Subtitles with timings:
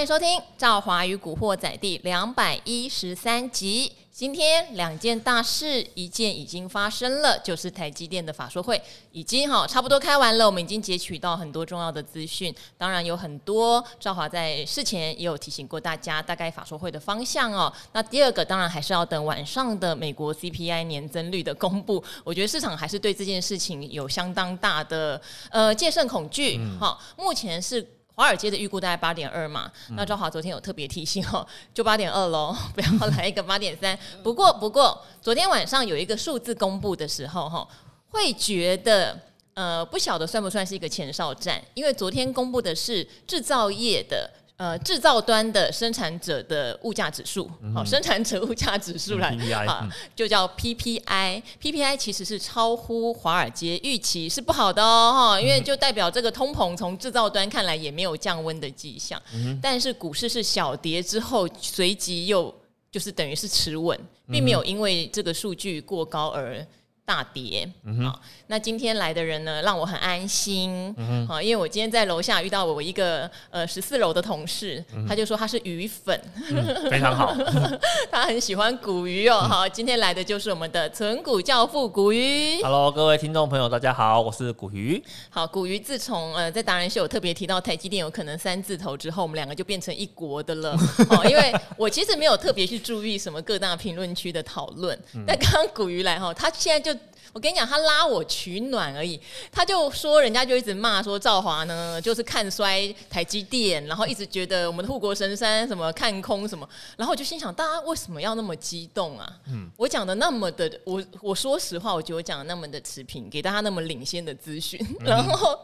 [0.00, 3.92] 欢迎收听《赵华与古惑仔》第两百一十三集。
[4.10, 8.80] 今天两件大事，一件已经发生了，就是台积电的法说会
[9.12, 12.54] 已经哈差不多开完了，我们已经截取到很多重要的资讯。
[12.78, 17.70] 当然有很多赵华在事前也有提醒过大家，大概法说会的方向哦。
[17.92, 22.02] 那第二个当然还是要等晚上的美国 CPI 年增率的公布。
[22.24, 26.58] 我觉得市场还是对这件事情有相当大的呃戒慎恐惧。
[26.78, 27.86] 好、嗯，目前是。
[28.20, 33.98] 华尔街的预估大概八点二嘛，那赵华昨天有特别提醒哦， 就八点二喽， 不要来一个八点三。
[34.22, 37.66] 不过不过，昨天晚上有一个数字公布的时候哈，
[38.10, 39.18] 会觉得
[39.54, 44.30] 呃不晓得算不算是一个前哨战，因为昨天公布的是制造业的。
[44.60, 49.30] 呃，制造端的生产者的物价指数，好、嗯哦，生产者物价指数来，
[49.64, 51.42] 啊、嗯，就叫 PPI。
[51.58, 59.18] PPI 其实是超乎华尔街预期，是不好的哦，哈，因为就代表这个通膨从制造端看来也没有降温的迹象。
[59.32, 62.54] 嗯、但是股市是小跌之后，随即又
[62.90, 63.98] 就是等于是持稳，
[64.30, 66.62] 并没有因为这个数据过高而。
[67.04, 77.34] 大跌，嗯，好，那今天来的人呢，让我很安心，嗯，好，因为我今天在楼下遇到我一个呃十四楼的同事，嗯，他就说他是鱼粉，嗯，非常好，
[78.12, 90.76] 他很喜欢古鱼哦，好，今天来的就是我们的存股教父古鱼，Hello，各位听众朋友，大家好，我是古鱼，好，古鱼自从呃在达人秀有特别提到台积电有可能三字头之后，我们两个就变成一国的了，
[91.10, 96.99] 哦，因为我其实没有特别去注意什么各大评论区的讨论，嗯，但刚刚古鱼来哈，他现在就。
[97.32, 99.20] 我跟你讲，他拉我取暖而已。
[99.52, 106.68] 他就说，人家就一直骂说赵华呢，就是看衰台积电，然后一直觉得我们的护国神山什么看空什么。
[106.96, 109.32] 然后我就心想，大家为什么要那么激动啊？
[109.46, 114.84] 嗯，我讲的那么的，我我说实话，我觉得我讲的那么的持平，给大家那么领先的资讯。
[115.00, 115.56] 然后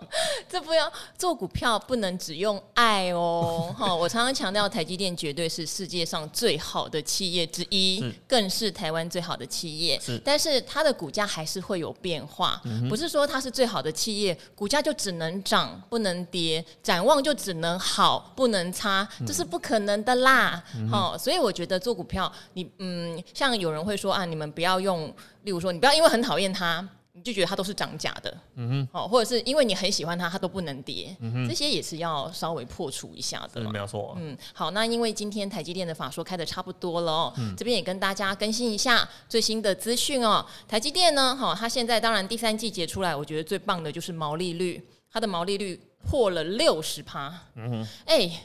[0.48, 3.74] 这不要做股票，不能只用爱哦。
[3.76, 9.98] 哈，我常常强调，台积电绝对是世界上最好的企业之一，更是台湾最好的企业。
[9.98, 11.55] 是，但是它的股价还是。
[11.56, 20.62] 是会有变化，不是说它是最好的企业，股价就只能涨不能跌，展望就只能好不能差，这是不可能的啦。
[20.90, 25.08] 好、嗯，所以我觉得做股票，你嗯，像有人会说啊，你们不要用，
[25.44, 26.86] 例如说你不要因为很讨厌它。
[27.16, 40.44] 你就觉得它都是涨价的，嗯哼，好，或者是因为你很喜欢它，它都不能跌，嗯哼，这些也是要稍微破除一下的，没有错，嗯，好，那因为今天台积电的法说开的差不多了哦，嗯，这边也跟大家更新一下最新的资讯哦。
[40.68, 48.40] 台积电呢，哈，它现在当然第三季结出来，我觉得最棒的就是毛利率，它的毛利率破了六十趴，嗯哼，哎、欸，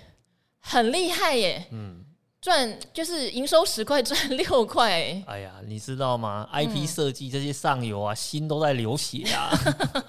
[0.62, 2.06] 很厉害耶，嗯。
[2.42, 9.52] 赚就是营收十块赚六块，哎呀，你知道吗？IP 设计这些上游啊，心都在流血啊！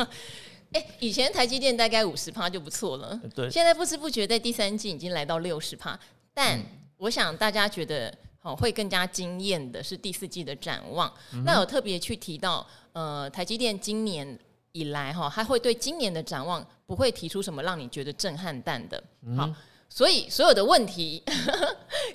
[0.72, 5.98] 哎、欸，以前台积电大概五十趴就不错了，对，现在不知不觉在第三季已经来到六十趴。
[6.32, 6.58] 但
[6.96, 8.10] 我想大家觉得
[8.40, 11.12] 哦，会更加惊艳的是第四季的展望。
[11.34, 14.38] 嗯、那有特别去提到，呃，台积电今年
[14.72, 18.96] 以来哈，它会对今年的展望不会提出什么让你觉得震撼弹的，
[19.36, 19.44] 好。
[19.44, 19.54] 嗯
[19.94, 21.22] 所以所有的问题，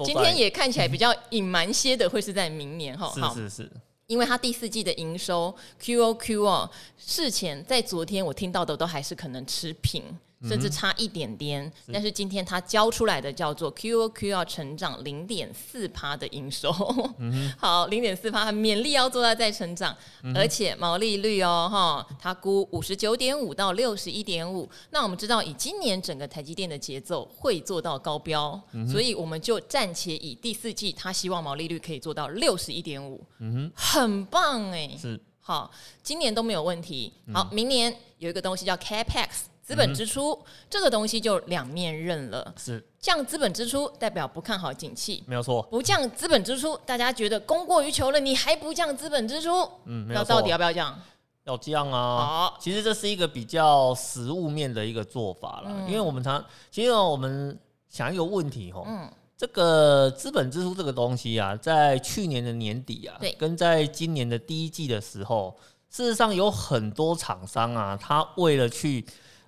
[0.06, 3.34] 今天也看起来比较隐瞒些的，会是在明年哈。
[3.34, 3.72] 是是是，
[4.08, 10.04] 因为它第四季的营收 QOQ 哦，事前在昨天我听到的都还是可能持平。
[10.44, 16.72] 甚至差一点点，嗯，但是今天它交出来的叫做 QOQ 要成长零点四趴的营收，
[17.18, 35.72] 嗯， 好，零点四趴，勉力要做到再成长，嗯，而且毛利率哦，哈，它估五十九点五到六十一点五，那我们知道以今年整个台积电的节奏会做到高标，嗯，所以我们就暂且以第四季它希望毛利率可以做到六十一点五，嗯，很棒哎，是，好，
[36.04, 39.28] 今年都没有问题，好，明年有一个东西叫 Capex。
[39.68, 42.82] 资本支出、嗯、这个东西就两面刃了，是。
[42.98, 50.98] 降资本支出代表不看好景气，没有错；不降资本支出，大家觉得供过于求了，你还不降资本支出，嗯，那到底要不要降？
[51.44, 52.18] 要降啊！
[52.18, 57.58] 好，其实这是一个比较实物面的一个做法了、嗯，因为我们常其实我们
[57.90, 65.54] 想一个问题哈，嗯，这个资本支出这个东西啊，在去年的年底啊，对，跟在今年的第一季的时候，
[65.90, 69.06] 事实上有很多厂商啊，他为了去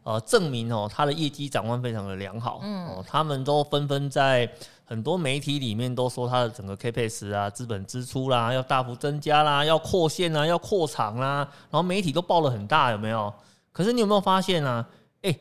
[0.09, 2.61] 呃，证明哦，他的业绩展望非常的良好。
[2.63, 4.51] 嗯，哦，他们都纷纷在
[4.83, 13.31] 很多媒体里面都说他的整个 CapEx 啊，资本支出啦，要大幅增加啦，要扩线啦，要扩厂啦，然后媒体都报了很大，有没有？
[13.71, 14.83] 可是你有没有发现啊？
[15.21, 15.37] 哎，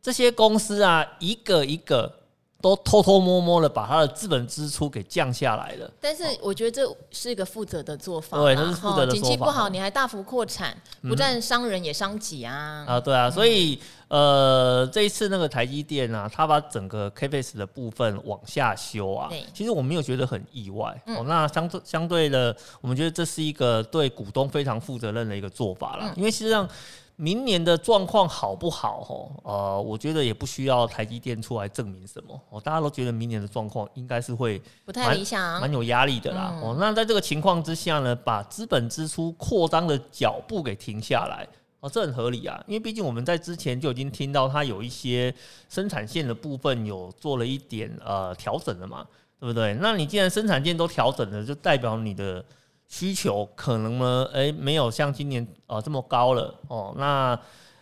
[0.00, 2.21] 这些公司啊，一个一个。
[2.62, 8.38] 都偷偷摸摸的把他的资本支出给降下来了，但是我觉得这是一个负责的做法。
[8.38, 9.20] 对，这是负责的做法。
[9.20, 12.84] 景气不好，你还大幅扩产，不但伤人也伤己啊！
[12.86, 13.76] 啊，对啊，所以
[14.06, 20.96] 呃，这一次那个台积电啊，它把整个 CapEx 的部分往下修啊，其实我没有觉得很意外。
[21.06, 26.04] 嗯、哦，那相对相对的，我们觉得这是一个对股东非常负责任的一个做法啦。
[26.06, 26.68] 嗯、因为实际上
[27.16, 32.40] 明年的状况好不好，哦，呃，我觉得也不需要台积电出来证明什么。
[32.50, 36.50] 哦，大家都觉得明年的状况应该是会不太理想，蛮有压力的啦。
[36.54, 41.46] 嗯、哦，那在这个情况之下呢，把资本支出扩张的脚步给停下来。
[41.80, 45.34] 哦，这很合理啊，因为毕竟我们在之前就已经听到它有一些
[45.68, 49.04] 生产线的部分有做了一点呃调整了嘛，
[49.40, 49.74] 对不对？
[49.80, 52.44] 那你既然生产线都调整了，就代表你的
[52.92, 57.38] 需求可能呢，诶，没有像今年呃这么高了哦，那。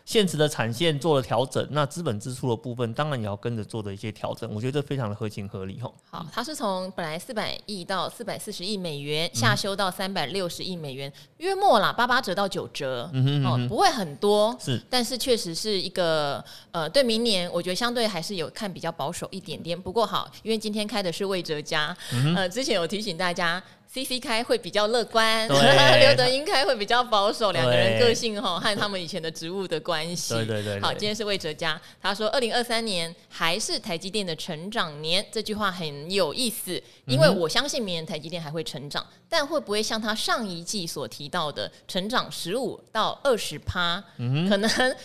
[0.07, 5.95] 现实的产线做了调整，那资本支出的部分当然也要跟着做的一些调整，我觉得这非常的合情合理吼。
[6.11, 19.81] 好，它是从本来四百亿到四百四十亿美元，下修到三百六十亿美元，约末啦八八折到九折，嗯哼嗯哼哦，不会很多，是，但是确实是一个呃，对明年我觉得相对还是有看比较保守一点点。
[19.81, 23.62] 不过好，因为今天开的是魏哲家，嗯、呃，之前有提醒大家。
[23.92, 25.48] C C 开会比较乐观，
[25.98, 30.32] 刘德英开会比较保守，两对个人个性哈和他们以前的职务的关系。
[30.32, 30.81] 对对对。
[30.81, 44.96] 好，今天是魏哲家，他说二零二三年还是台积电的成长年，这句话很有意思，因为我相信明年台积电还会成长，但会不会像他上一季所提到的成长十五到二十趴，嗯、可能？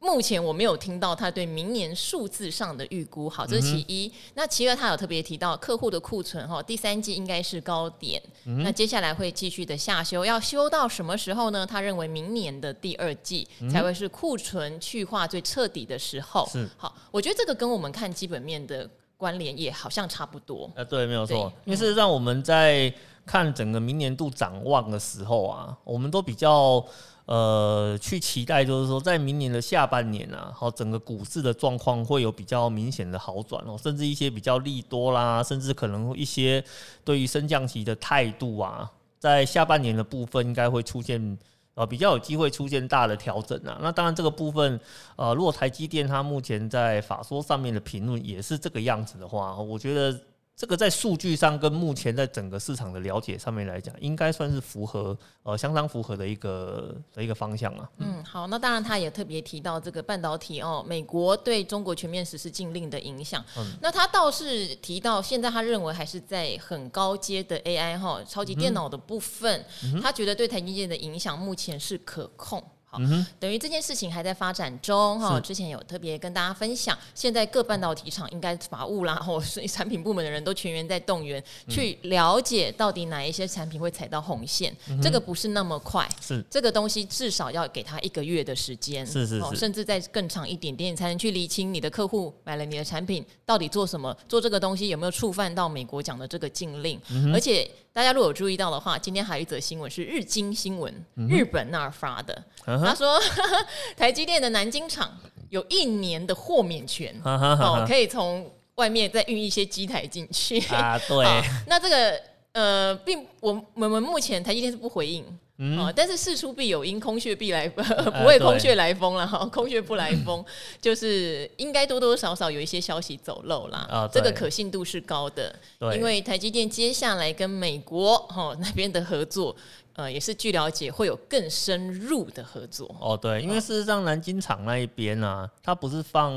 [0.00, 4.08] 目前我没有听到他对明年数字上的预估，好，这是其一。
[4.08, 11.66] 嗯、那其二，他有特别提到客户的库存，哈，第三季应该是高点，嗯、那接下来会继续的下修，要修到什么时候呢？
[11.66, 16.48] 他认为明年的第二季才会是库存去化最彻底的时候。
[16.50, 18.88] 是，好，我觉得这个跟我们看基本面的
[19.18, 20.70] 关联也好像差不多。
[20.76, 22.90] 呃，对，没有错，因为事实上我们在
[23.26, 26.82] 看整个明年度展望的时候啊，我们都比较。
[27.30, 36.64] 呃，去期待就是说，在明年的下半年啊，好，整个股市的状况会有比较明显的好转哦，甚至一些比较利多啦，甚至可能一些
[37.04, 38.90] 对于升降息的态度啊，
[39.20, 41.38] 在下半年的部分应该会出现
[41.74, 43.78] 呃比较有机会出现大的调整啊。
[43.80, 44.80] 那当然这个部分
[45.14, 50.20] 呃，如果台积电它目前在法说上面的评论也是这个样子的话，我觉得。
[50.60, 57.90] 这个在数据上跟目前在整个市场的了解上面来讲，应该算是符合呃相当符合的一个的一个方向啊。
[57.96, 63.42] 嗯，好，那当然他也特别提到这个半导体哦，美国对中国全面实施禁令的影响。
[63.56, 69.64] 嗯，那他倒是提到，现在他认为还是在很高阶的 AI 哈超级电脑的部分，
[70.02, 72.62] 他觉得对台积电的影响目前是可控。
[72.90, 72.98] 好，
[73.38, 75.38] 等于这件事情还在发展中哈。
[75.38, 84.76] 之前有特别跟大家分享，现在各半导体厂应该法务啦， 或是产品部门的人都全员在动员，嗯、去了解到底哪一些产品会踩到红线。
[84.88, 97.70] 嗯、这个不是那么快，是这个东西至少要给他一个月的时间，是是是，甚至再更长一点点，你才能去厘清你的客户买了你的产品到底做什么，做这个东西有没有触犯到美国讲的这个禁令，嗯、而且。
[97.92, 102.44] 大家如果有注意到的话，今天还有一则新闻是日经新闻，嗯、日本那儿发的。
[102.66, 103.66] 嗯、他说呵呵，
[103.96, 105.10] 台积电的南京厂
[105.48, 110.60] 有一年的豁免权，哦，可以从外面再运一些机台进去。
[110.66, 111.26] 啊，对。
[111.66, 112.20] 那这个
[112.52, 115.24] 呃，并我我们目前台积电是不回应。
[115.62, 117.82] 嗯、哦，但是事出必有因，空穴必来， 不
[118.24, 120.42] 会空穴来风了哈，空穴不来风，
[120.80, 123.86] 就是应该多多少少有一些消息走漏啦。
[123.90, 125.54] 啊，这个可信度是高的，
[125.94, 129.54] 因为台积电接下来跟美国哈、哦、那边的合作，
[129.92, 132.96] 呃，也是据了解会有更深入的合作。
[132.98, 136.32] 哦，对，因为事实上南京厂那一边啊，它不是放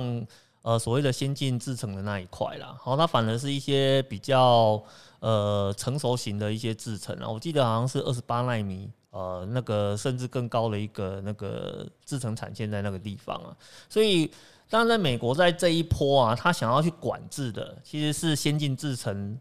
[0.64, 4.84] 呃所谓的先进制程的那一块啦，好、哦，它反而是一些比较
[5.22, 8.90] 呃成熟型的一些制程啊，我记得好像是二十八奈米。
[9.14, 13.56] 呃，那个甚至更高的一个那个制程产线在那个地方啊，
[13.88, 14.26] 所以
[14.72, 19.38] 当然在美国在这一波啊，他想要去管制的其实是先进制程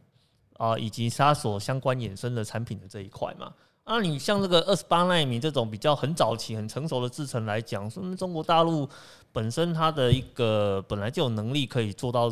[0.59, 3.51] 啊，以及它所相关衍生的产品的这一块嘛。
[3.85, 8.87] 啊，你像这个二十八纳米这种比较很早期、很成熟的制程来讲，说明中国大陆
[9.33, 12.31] 本身它的一个本来就有能力可以做到。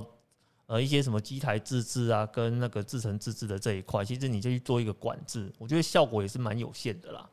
[0.70, 7.28] 呃，一些什么机台自制啊，跟那个制成自制的这一块，其实你就去做一个管制，我觉得效果也是蛮有限的啦。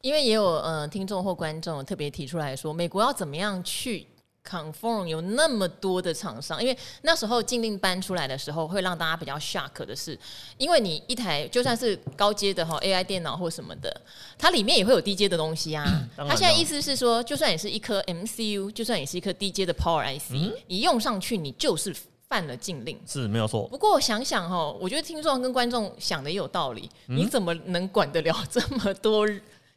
[0.00, 4.04] 因为也有呃听众或观众特别提出来说，美国要怎么样去
[4.44, 6.60] conform 有那么多的厂商？
[6.60, 10.18] 因为那时候禁令搬出来的时候，会让大家比较 shock 的是，
[10.56, 14.00] 因为你一台就算是高阶的哈 AI 电脑或什么的，
[14.36, 15.84] 它里面也会有低阶的东西啊。
[16.16, 21.94] 它现在意思是说，就算你是一颗 MCU，就算你是一颗低阶的 Power IC，嗯、你用上去你就是。
[22.28, 26.88] 犯了禁令是没有错，不过我想想哈，我觉得听众跟观众想的也有道理。
[27.08, 29.26] 嗯、你怎么能管得了 这么多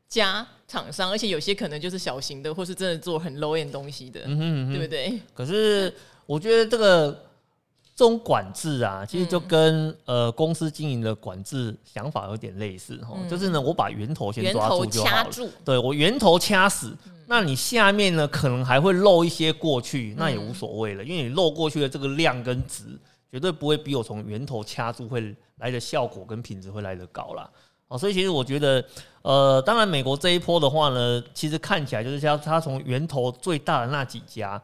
[0.09, 5.19] 家厂商，而且有些可能就是小型的，或是真的做很 low end 东西的，嗯哼嗯哼对不对？
[5.33, 5.93] 可是
[6.25, 7.30] 我觉得这个
[8.01, 15.29] 这种管制啊，其实就跟、嗯、呃公司经营的管制想法有点类似哈，嗯、就是呢，我把源头先抓住就好了，
[15.63, 22.85] 对，我源头掐死，嗯、那你下面呢可能还会漏一些过去，那也无所谓了，嗯、因为你漏过去的这个量跟值，
[23.29, 27.47] 绝对不会比我从源头掐住会来的效果跟品质会来得高啦。
[27.87, 28.83] 哦，所以其实我觉得，
[29.21, 34.59] 呃，当然美国这一波的话呢，其实看起来就是像它从源头最大的那几家，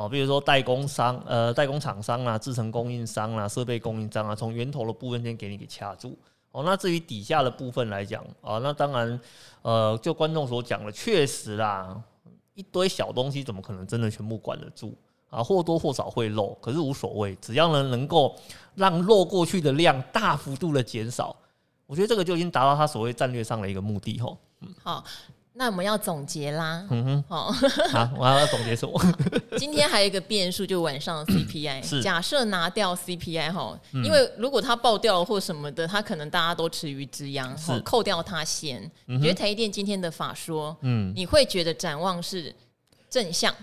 [0.00, 6.16] 哦，比如说代工商、呃，代工厂商啊、制程供应商啊、设备供应商啊，从源头的部分先给你给掐住。
[6.52, 9.20] 哦，那至于底下的部分来讲，啊，那当然，
[9.60, 12.02] 呃，就观众所讲的，确实啦，
[12.54, 14.96] 一堆小东西怎么可能真的全部管得住
[15.28, 15.42] 啊？
[15.42, 18.34] 或多或少会漏，可是无所谓，只要呢能够
[18.76, 21.36] 让漏过去的量大幅度的减少。
[21.86, 24.38] 我觉得这个就已经达到他所谓战略上的一个目的吼。
[24.60, 25.04] 嗯，好，
[25.60, 26.86] 那我们要总结啦。
[26.88, 27.52] 嗯哼，好，
[27.92, 28.98] 好，我还要总结什么？
[29.58, 32.00] 今天还有一个变数，就晚上 CPI。
[32.00, 37.54] 假设拿掉 CPI 哈，因为如果它爆掉了或什么的，它可能大家都吃鱼之殃。
[37.58, 38.90] 是，扣掉它先。
[39.04, 42.54] 你觉得台积电今天的法说，嗯，你会觉得展望是
[43.10, 43.54] 正向、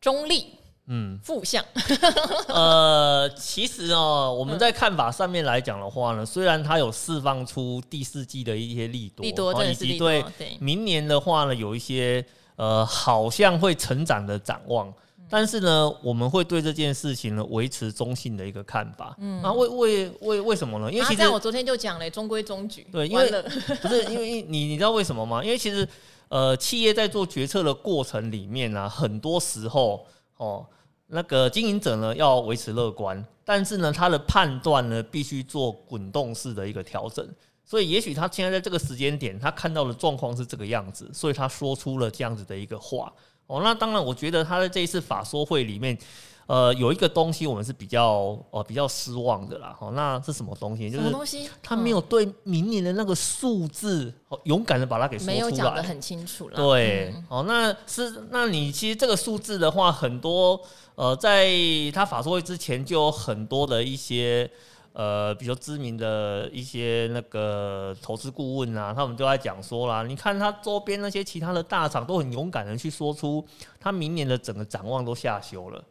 [0.00, 0.54] 中立？
[0.92, 1.64] 嗯，负向。
[2.48, 10.24] 呃，其实哦，我们在看法上面来讲的话呢，虽然它有释放出第四季的一些利多，利多，以及对
[10.58, 12.24] 明年的话呢，有一些
[12.56, 14.92] 呃，好像会成长的展望，
[15.30, 19.14] 但是呢，我们会对这件事情呢维持中性的一个看法。
[19.20, 20.92] 嗯，那为为为为什么呢？
[20.92, 22.84] 因为其实我昨天就讲了，中规中矩。
[22.90, 23.30] 对，因为
[23.80, 25.40] 不是因为你你知道为什么吗？
[25.44, 25.88] 因为其实
[26.30, 30.04] 呃，企业在做决策的过程里面呢，很多时候
[30.36, 30.66] 哦。
[31.10, 37.28] 那个经营者呢，要维持乐观，但是呢，他的判断呢，必须做滚动式的一个调整。
[37.64, 43.12] 所以，也许他现在在这个时间点，他看到的状况是这个样子，所以他说出了这样子的一个话。
[43.46, 45.98] 哦，那当然，我觉得他在这一次法说会里面。
[46.46, 50.90] 呃，有一个东西我们是比较呃比较失望的啦，哦，那是什么东西？
[50.90, 54.12] 就是他没有对明年的那个数字，
[54.42, 56.56] 勇敢的把它给说出来，没有讲得很清楚了。
[56.56, 60.60] 对，哦、嗯，那是那你其实这个数字的话，很多
[61.00, 61.48] 呃，在
[61.94, 64.48] 他法说会之前就有很多的一些
[64.92, 73.42] 呃比较知名的一些那个投资顾问啊，他们都在讲说啦，你看他周边那些其他的大厂都很勇敢的去说出
[73.80, 75.82] 他明年的整个展望都下修了。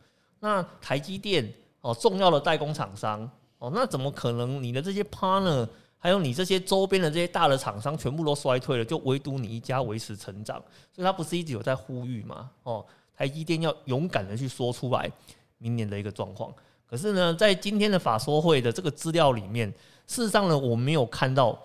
[0.42, 1.52] 那台积电
[1.82, 10.62] 哦，重要的代工厂商哦，那怎么可能你的这些 partner，还有你这些周边的这些大的厂商全部都衰退了，就唯独你一家维持成长？
[10.94, 12.52] 所以他不是一直有在呼吁吗？
[12.62, 12.86] 哦，
[13.20, 15.12] 台积电要勇敢的去说出来
[15.58, 16.54] 明年的一个状况。
[16.86, 19.70] 可是呢，在今天的法说会的这个资料里面，
[20.08, 21.62] 事实上呢，我没有看到。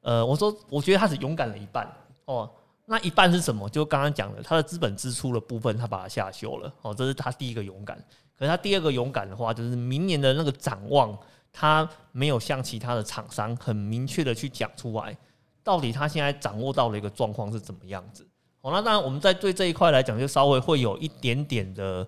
[0.00, 1.88] 呃，我说我觉得他是勇敢了一半
[2.24, 2.50] 哦。
[2.86, 3.68] 那一半是什么？
[3.68, 6.72] 就刚刚讲的，他的资本支出的部分，他把它下修了。
[6.82, 7.96] 哦，这是他第一个勇敢。
[8.36, 11.16] 可是他第二个勇敢的话，就是明年的那个展望，
[11.52, 15.16] 他没有像其他的厂商很明确的去讲出来，
[15.62, 18.26] 到底他现在掌握到的一个状况是怎么样子。
[18.66, 22.06] 哦，那当然我们在对这一块来讲，就稍微会有一点点的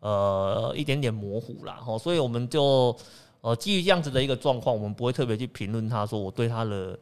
[0.00, 1.78] 呃一点点模糊啦。
[1.86, 2.96] 哦，所以我们就
[3.42, 6.98] 呃基于这样子的一个状况，我们不会特别去评论他说我对他的。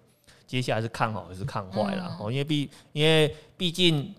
[0.46, 2.16] 接下来是看好还是看坏了？
[2.18, 4.14] 哦，因为毕因为毕竟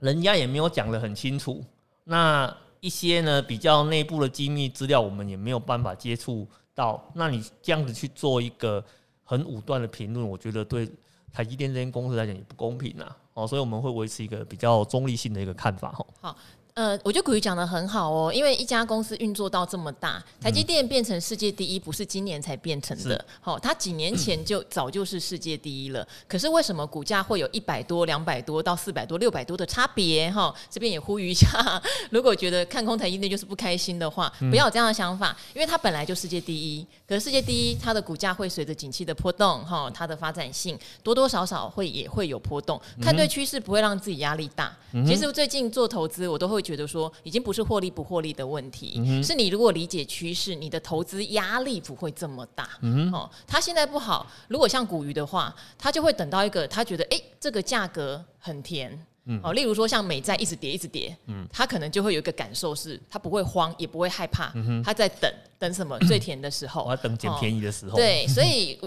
[0.00, 1.64] 人家也没有讲的很清楚，
[2.02, 7.08] 那一些呢比较内部的机密资料，我们也没有办法接触到。
[7.14, 8.84] 那你这样子去做一个
[9.22, 10.90] 很武断的评论，我觉得对
[11.32, 13.16] 台积电这间公司来讲也不公平啊！
[13.38, 15.92] 哦，所以我们会维持一个比较中立性的一个看法。
[16.20, 16.36] 好。
[16.78, 23.24] 呃，我觉得古语讲的很好哦，因为一家公司运作到这么大，台积电变成世界第一，不是今年才变成的。
[23.40, 26.06] 好是，它几年前就早就是世界第一了。
[26.28, 30.30] 可是为什么股价会有一百多、两百多到四百多、六百多的差别？
[30.30, 31.82] 哈，这边也呼吁一下，
[32.12, 36.86] 如果觉得看空台积电就是不开心的话，不要有这样的想法，因为它本来就世界第一。
[37.08, 42.80] 可是世界第一，它的股价会随着景气的波动，哈，它的发展性多多少少会也会有波动。
[43.02, 44.72] 看对趋势不会让自己压力大。
[45.04, 52.68] 其实最近做投资，我都会觉得说，已经不是获利不获利的问题，嗯、是你如果理解趋势，你的投资压力不会这么大。
[52.82, 59.06] 嗯，哦，他现在不好，如果像股鱼的话，他就会等到一个他觉得，哎、欸，这个价格很甜。
[59.30, 67.92] 嗯，哦，例如说像美债一直跌一直跌，嗯，他可能就会有一个感受是，他不会慌，也不会害怕，嗯、他在等等什么 最甜的时候，我要等捡便宜的时候。
[67.92, 68.78] 哦、对，所以，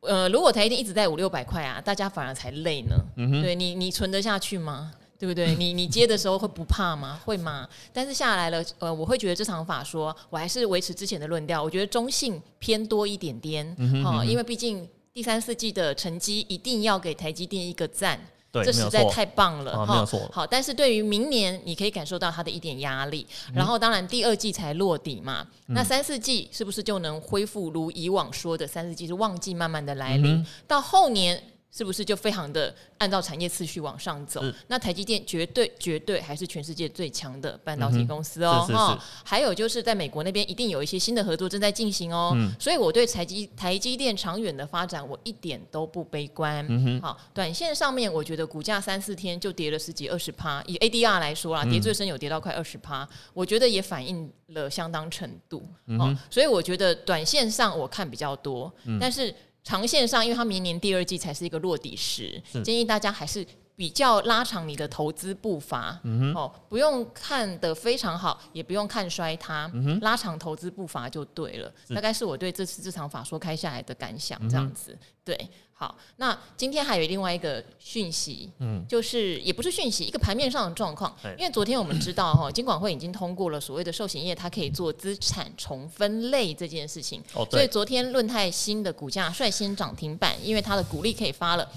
[0.00, 2.96] 呃，如果台积电一直在五六百块啊，大家反而才累呢。
[3.16, 4.92] 嗯，对你，你存得下去吗？
[5.24, 5.54] 对不对？
[5.54, 7.18] 你你接的时候会不怕吗？
[7.24, 7.66] 会吗？
[7.94, 11.62] 但是下来了，呃，我会觉得这场法说，我还是维持之前的论调。
[11.62, 18.20] 我觉得中性偏多一点点，哈、嗯哼嗯，因为毕竟第三四季的成绩一定要给台积电一个赞。
[18.52, 20.28] 对，这实在太棒了，啊、没错。
[20.30, 23.26] 好，但是对于明年，你可以感受到它的一点压力。
[23.48, 31.42] 嗯、然后，当然第二季才落底嘛，嗯、那三四季是不是就能恢复如以往说的三四季是旺季慢慢的来临，嗯、到后年？
[31.76, 34.40] 是不是就非常的按照产业次序往上走？
[34.68, 38.64] 那台积电绝对绝对还是全世界最强的半导体公司哦。
[38.72, 42.32] 哈，还有就是在美国那边一定有一些新的合作正在进行哦。
[42.36, 46.64] 嗯、所以我对台积台积电长远的发展我一点都不悲观。
[46.68, 55.66] 嗯、哼好，短线上面我觉得股价三四天就跌了十几二十趴，以 ADR 来说啦，跌最深有跌到快二十趴，嗯、我觉得也反映了相当程度。
[55.86, 59.34] 嗯、哼所以我觉得短线上我看比较多，嗯、但是。
[59.64, 63.44] 长线上，因为它明年第二季才是一个落底时，建议大家还是
[63.74, 65.98] 比较拉长你的投资步伐，
[66.34, 71.72] 哦，不用看得非常好，也不用看衰它，嗯、拉长投资步伐就对了。
[71.94, 75.50] 大概是我对这次这场法说开下来的感想，这样子，嗯、对。
[75.76, 81.14] 好，那今天还有另外一个讯息，嗯，就是也不是讯息，一个盘面上的状况。
[81.24, 87.20] 嗯、因为昨天我们知道哈，金管会已经通过了所谓的寿险业，它可以做资产重分类这件事情。
[87.34, 91.68] 哦，所以昨天论泰新的股价率先涨停板，因为它的股利可以发了。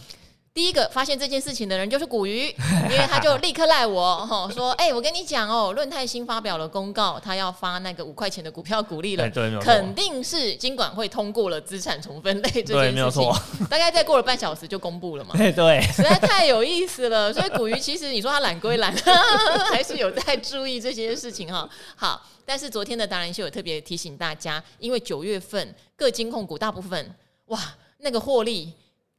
[0.58, 2.48] 第一个发现这件事情的人就是古鱼，
[2.90, 12.80] 因为他就立刻赖我吼，说：“哎、欸，我跟你讲哦，润泰新发表了公告，他要发那个五块钱的股票股利了，欸、对，肯定是金管会通过了资产重分类这件事情。
[12.80, 13.40] 对，没有错。
[13.70, 15.30] 大概再过了半小时就公布了嘛。
[15.38, 17.32] 对，对实在太有意思了。
[17.32, 18.92] 所以古鱼其实你说他懒归懒，
[19.72, 21.70] 还是有在注意这些事情哈。
[21.96, 27.14] 好，但是昨天的达人秀有特别提醒大家，因为九月份各金控股大部分
[27.50, 27.60] 哇
[28.00, 28.74] 那个获利。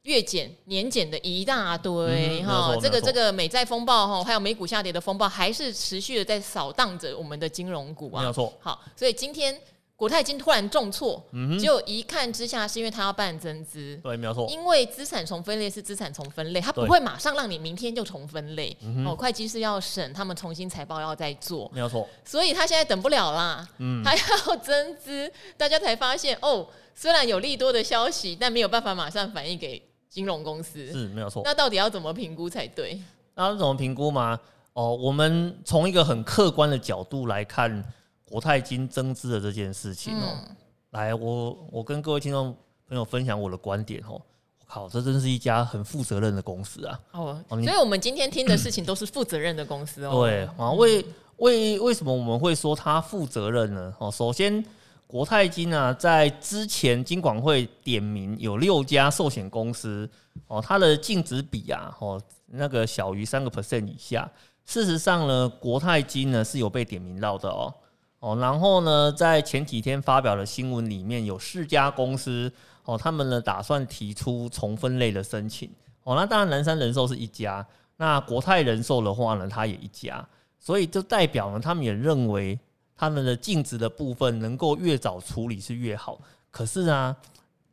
[0.09, 8.21] 月减、年减的一大堆哈，这个这个美债风暴哈，还有美股下跌的风暴，还是持续的在扫荡着我们的金融股啊。
[8.21, 8.51] 没有错。
[8.59, 9.55] 好，所以今天
[9.95, 11.23] 国泰金突然重挫，
[11.61, 14.47] 就一看之下是因为它要办增资，对，没有错。
[14.49, 18.75] 因为资产重分类是资产重分类，它不会马上让你明天就重分类。
[19.05, 22.09] 哦，会计师要审，他们重新财报要再做，没有错。
[22.25, 29.88] 所以他现在等不了啦，嗯，他要增资，大家才发现哦，虽然有利多的消息，但没有办法马上反映给。
[30.09, 32.99] 金融公司是没有错，那到底要怎么评估才对？
[33.35, 34.39] 那要怎么评估吗？
[34.73, 37.83] 哦，我们从一个很客观的角度来看
[38.25, 40.23] 国泰金增资的这件事情哦。
[40.47, 40.55] 嗯、
[40.91, 42.55] 来，我我跟各位听众
[42.87, 44.13] 朋友分享我的观点哦。
[44.59, 46.99] 我靠，这真是一家很负责任的公司啊！
[47.11, 50.11] 哦，所以我们今天听的事情都是负责任的公司哦。
[50.21, 51.05] 对啊，为
[51.37, 53.93] 为为什么我们会说它负责任呢？
[53.99, 54.65] 哦，首先。
[55.11, 60.07] 国泰金啊，在之前金管会点名有六家寿险公司
[60.45, 64.29] 哦，它的净值比啊，哦，那个小于三个 percent 以下。
[64.67, 67.73] 事实上呢，国泰金呢是有被点名到的哦
[68.19, 72.53] 哦，然后呢，在前几天发表的新闻里面有四家公司
[72.85, 75.67] 哦，他们呢打算提出重分类的申请
[76.03, 76.15] 哦。
[76.15, 77.65] 那当然，南山人寿是一家，
[77.97, 80.23] 那国泰人寿的话呢，它也一家，
[80.59, 82.59] 所以就代表呢，他们也认为。
[82.99, 86.19] 他们的净值的部分能够越早处理是越好。
[86.51, 87.15] 可是啊，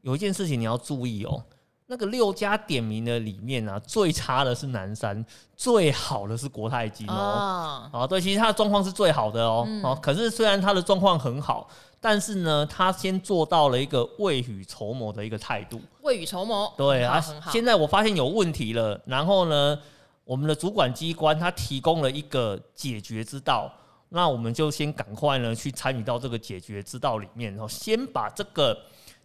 [0.03, 1.43] 有一件事情你要注意哦，
[1.87, 7.91] 那个六家点名的里面啊，最差的是南山，最好的是国泰金哦。
[7.93, 9.67] 啊，对，其实它的状况是最好的哦。
[9.83, 11.69] 哦、嗯，可是虽然它的状况很好，
[12.01, 15.81] 但是呢，他先做到了一个未雨绸缪的一个态度。
[16.03, 19.77] 未雨绸缪，对啊，现在我发现有问题了，然后呢，
[20.23, 23.73] 我们的主管机关他提供了一个解决之道。
[24.09, 28.79] 那我们就先赶快呢去参与到这个解决之道里面，然后先把这个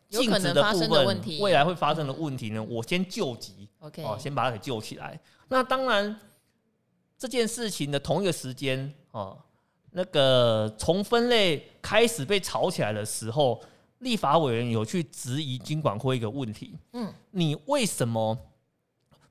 [0.10, 5.20] 净值的部分，未来会发生的问题呢，我先救急，OK，哦，先把它给救起来。
[5.50, 6.20] 那当然，
[7.18, 9.38] 这件事情的同一个时间，哦，
[9.92, 13.62] 那个从分类开始被炒起来的时候，
[14.00, 18.38] 立法委员有去质疑金管会一个问题，嗯，你为什么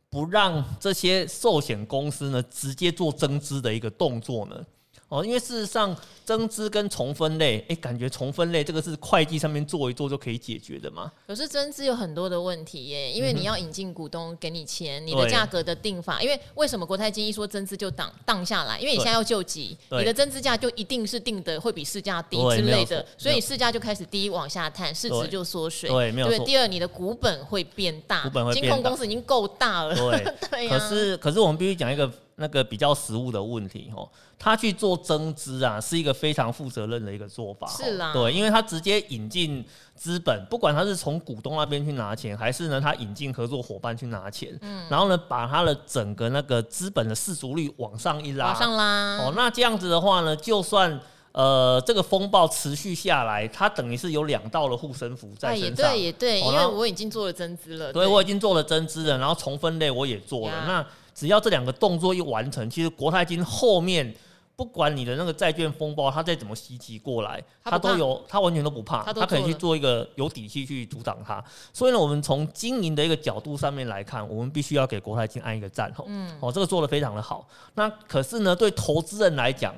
[0.08, 4.64] 不让这些寿险公司呢直接做增资的一个动作呢？
[5.10, 5.94] 哦，因为事实上，
[6.24, 11.10] 增资跟重分类，哎、欸，感觉重分类这个是会计上面做一做就可以解决的嘛。
[11.26, 18.78] 可是增资有很多的问题耶，因为你要引进股东给你钱，嗯、你的价格的定法，因为为什么国泰金一说增资就挡挡下来？
[18.78, 25.90] 因为你现在要救急，你的增资价就一定是定的会比市价低之类的，所以市价就开始低往下探，市值就缩水。
[25.90, 26.46] 对，没有错。
[26.46, 29.92] 第二，你的股本会变大，股本会变大，金控公司已经够大了。
[29.96, 32.08] 对， 对啊、可是可是我们必须讲一个。
[32.40, 37.68] 那个比较实物的问题哦，他去做增资啊，是一个非常负责任的一个做法。
[37.68, 50.98] 是啦，对，因为他直接引进资本，不管他是从股东那边去拿钱，还是呢他引进合作伙伴去拿钱，嗯，然后呢把他的整个那个资本的市足率往上一拉，往上拉哦，那这样子的话呢，就算。
[51.32, 55.86] 呃，这个风暴持续下来，它等于是有两道的护身符在身上。
[55.88, 57.92] 啊、也对，也对，哦、因为我已经做了增资了。
[57.92, 60.56] 对，对我已经做了增资了，然后重分类我也做了。
[60.56, 60.86] 呀那
[61.20, 64.14] 只要这两个动作一完成，其实国泰金后面。
[64.56, 71.42] 不管你的那个债券风暴，它再怎么袭击过来，它都有，它完全都不怕，它可以去做一个有底气去阻挡它。
[71.72, 76.04] 所以呢，我们从经营的一个角度上面来看，我们必须要给国泰金按一个赞吼。
[76.08, 77.48] 嗯，哦，这个做的非常的好。
[77.72, 79.74] 那可是呢，对投资人来讲，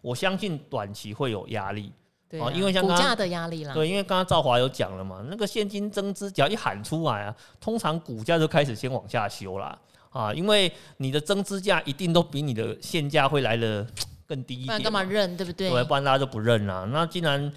[0.00, 1.92] 我相信短期会有压力。
[2.28, 3.72] 对啊，因为像股价的压力啦。
[3.72, 9.78] 对，因为刚刚赵华有讲了嘛，那个现金增资只要一喊出来啊，通常股价就开始先往下修啦。
[10.14, 13.86] 啊，因为你的增资价一定都比你的现价会来的。
[14.26, 15.68] 更低一点，干嘛认，对不对？
[15.68, 16.88] 对，不然大家就不认啦。
[16.90, 17.52] 那既然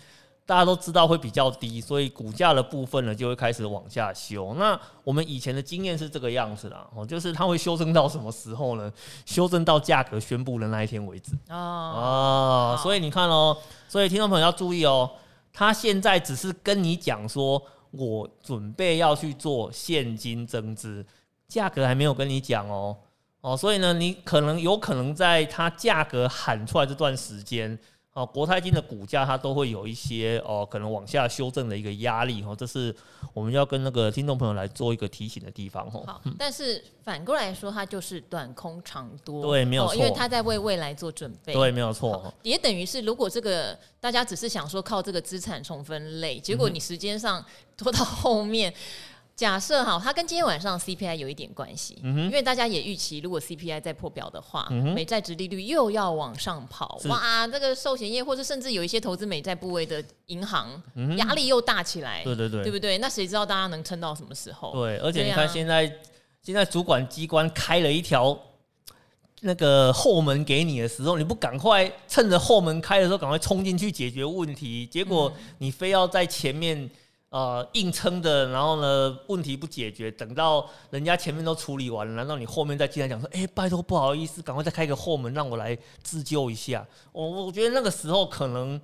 [0.46, 4.54] 大家都知道会比较低，所以股价的部分呢就会开始往下修。
[4.56, 8.92] 那我们以前的经验是这个样子啦，哦，就是它会修正到什么时候呢？
[9.26, 11.32] 修正到价格宣布的那一天为止。
[11.48, 15.10] 哦哦，所以你看哦，所以听众朋友要注意哦，
[15.54, 21.06] 他现在只是跟你讲说，我准备要去做现金增资，
[21.48, 22.98] 价格还没有跟你讲哦。
[23.42, 27.78] 哦，所以呢，你可能有可能在它价格喊出来这段时间，
[28.12, 32.94] 哦，国泰金的股价它都会有一些哦，可能往下修正的一个压力哦，这是
[33.34, 36.04] 我们要跟那个听众朋友来做一个提醒的地方哦。
[36.08, 47.46] 好，但是反过来说，它就是短空长多，对，没有错，因为它在为未来做准备，对，没有错，也等于是如果这个大家只是想说靠这个资产重分类，结果你时间上
[47.78, 48.74] 拖到后面。
[49.38, 60.82] 假设哈，它跟今天晚上 CPI 有一点关系，嗯、因为大家也预期，如果 CPI 再破表的话，嗯、美债值利率又要往上跑，哇，这个寿险业或者甚至有一些投资美债部位的银行，
[61.18, 62.98] 压力又大起来，对对对，对不对？
[62.98, 64.72] 那谁知道大家能撑到什么时候？
[64.72, 65.92] 对，而且你看现在，啊、
[66.42, 68.36] 现在主管机关开了一条
[69.42, 76.90] 那个后门给你的时候，你不赶快趁着后门开的时候赶快冲进去解决问题，结果你非要在前面。
[77.30, 86.88] 呃，硬撑的，然后呢，问题不解决，等到人家前面都处理完了，难道你后面再进来讲说，哎、欸，拜托，不好意思，赶快再开个后门，让我来自救一下？
[87.12, 88.80] 我我觉得那个时候可能，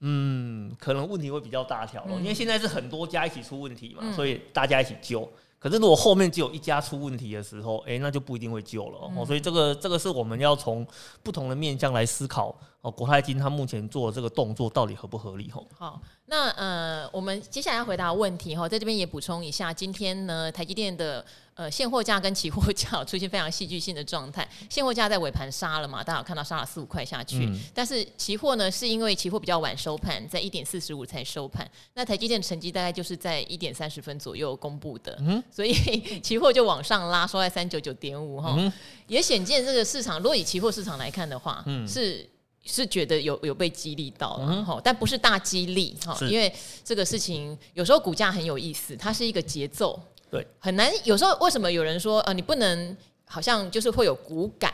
[0.00, 5.28] 嗯，可能问题会比较大条了，嗯、因为现在是很多家一起出问题嘛，嗯、所以大家一起救。
[5.58, 9.10] 可是如果后面只有一家出问题的时候，哎、欸，那就不一定会救了。
[9.16, 10.86] 嗯、所以这个这个是我们要从
[11.22, 15.50] 不同的面向来思考哦，国泰金它目前做的这个动作到底合不合理？
[15.50, 15.98] 吼，好。
[16.26, 35.72] 那呃，我们接下来要回答问题哈，在这边也补充一下，今天呢，台积电的呃现货价跟期货价 出现非常戏剧性的状态，现货价在尾盘杀了嘛，大家有看到杀了四五块下去，嗯、但是期货呢，是因为期货比较晚收盘，在一点四十五才收盘，那台积电的成绩大概就是在一点三十分左右公布的，嗯、所以
[36.20, 38.70] 期货就往上拉，收在三九九点五哈，嗯、
[39.06, 42.28] 也显见这个市场，如果以期货市场来看的话，嗯、是。
[42.64, 50.00] 是觉得有有被激励到了哈，嗯、但不是大激励哈，因为这个事情有时候股价很有意思，它是一个节奏，
[50.30, 50.90] 对，很难。
[51.04, 52.96] 有时候为什么有人说呃，你不能
[53.26, 54.72] 好像就是会有股感，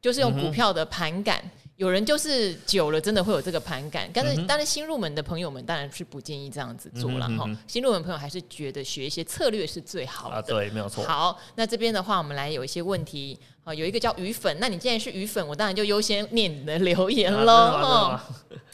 [0.00, 1.40] 就是用股票的盘感。
[1.44, 4.08] 嗯有人就是久了，真的会有这个盘感。
[4.14, 7.48] 但是，当然新入门的朋友们当然是不建议这样子做了哈。
[7.66, 10.36] 新入门朋友还是觉得学一些策略是最好的。
[10.36, 11.02] 啊，对，没有错。
[11.02, 13.36] 好，那这边的话，我们来有一些问题。
[13.64, 18.18] 好，有一个叫鱼粉，那你既然是鱼粉，我当然就优先念你的留言喽。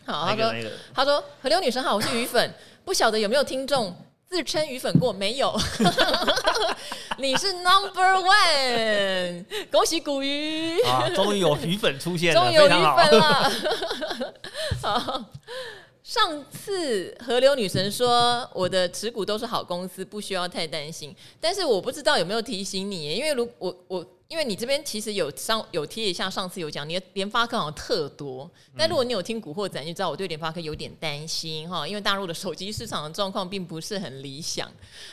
[0.06, 0.54] 好，他说，
[0.94, 2.54] 他说，河流女神好，我是鱼粉，
[2.86, 3.94] 不晓得有没有听众。
[4.30, 5.58] 自称鱼粉过没有？
[7.16, 11.08] 你是 number one，恭喜古鱼啊！
[11.14, 13.52] 终于有鱼粉出现了， 终于有鱼粉了。
[14.82, 15.24] 好，
[16.02, 21.16] 上次河流女神说我的持股都是好公司，不需要太担心。
[21.40, 24.06] 但是我不知道有没有提醒你，因为如我我。
[24.28, 34.70] 因为你这边其实有上有贴一下，上次有讲你的联发科好像特多，但如果你有听古惑仔，你就知道我对联发科有点担心哈，因为大陆的手机市场的状况并不是很理想。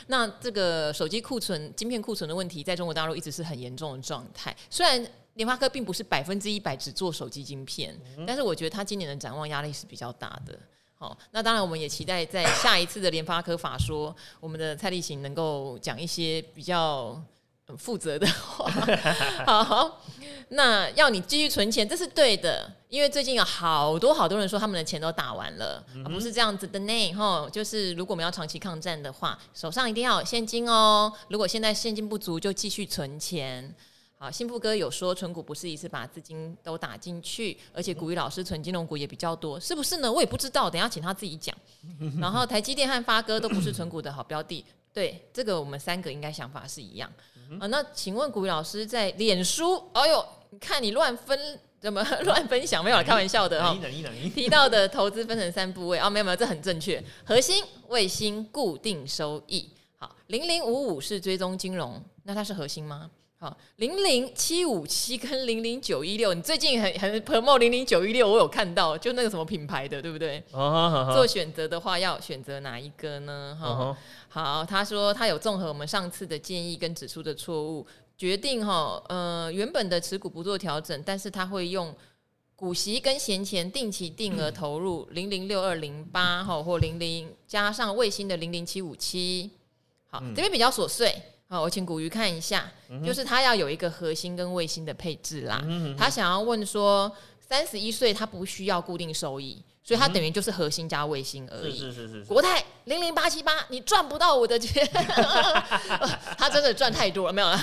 [0.08, 4.54] 那这个手机库存、晶片库存的问题，在中国大陆一直是很严重的状态。
[4.68, 5.02] 虽然
[5.32, 10.58] 联发科并不是百分之一百只做手机晶片，但是我觉得它今年的展望压力是比较大的。
[10.98, 17.18] 好，那当然我们也期待在下一次的联发科法说，我们的蔡立行能够讲一些比较。
[17.66, 18.70] 很负责的话，
[19.44, 20.00] 好， 好，
[20.50, 31.12] 那要你继续存钱，这是对的，因为最近有好多好多人说他们的钱都打完了，不是这样子的呢，吼，就是如果我们要长期抗战的话，手上一定要有现金哦。
[31.28, 33.74] 如果现在现金不足，就继续存钱。
[34.18, 40.10] 好，幸福哥有说存股不是一次把资金都打进去，而且古雨老师存金融股也比较多，是不是呢？
[40.10, 41.54] 我也不知道，等下请他自己讲。
[42.18, 44.64] 然后台积电和发哥都不是存股的好标的，
[44.96, 47.12] 对，这个我们三个应该想法是一样。
[47.60, 51.38] 啊，那请问古雨老师在脸书，哎呦，你看你乱分，
[51.78, 52.82] 怎么 乱分享？
[52.82, 53.76] 没有，开玩笑的哈。
[54.34, 57.04] 提到的投资分成三部位啊，没有没有，这很正确。
[57.26, 59.68] 核心、卫星、固定收益。
[59.98, 63.10] 好，零零五五是追踪金融，那它是核心吗？
[63.38, 70.42] 好，零零七五七跟零零九一六，你最近很很 promote 零零九一六，我有看到，就那个什么品牌的，对不对？
[71.12, 73.54] 做选择的话，要选择哪一个呢？
[73.60, 73.96] 哈、哦，
[74.30, 81.94] 好，他说他有综合我们上次的建议跟指出的错误，决定哈，呃，原本的持股不做调整，但是他会用
[82.54, 89.50] 股息跟闲钱定期定额投入 零零六二零八哈，或零零加上卫星的零零七五七，
[90.08, 91.14] 好，嗯、这边比较琐碎。
[91.48, 95.62] 好，我请古鱼看一下，嗯、就是他要有一个核心跟卫星的配置啦。
[95.64, 101.78] 嗯、他想要问说，三十一岁他不需要固定收益，所以他等于就是核心加卫星而已。
[101.78, 102.24] 是是是是。
[102.24, 104.84] 国泰零零八七八，你赚不到我的钱。
[106.36, 107.56] 他真的赚太多了，没有了。